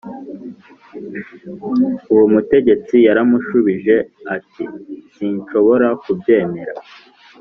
[2.11, 3.95] Uwo mutegetsi yaramushubije
[4.35, 4.63] ati
[5.13, 6.73] sinshobora kubyemera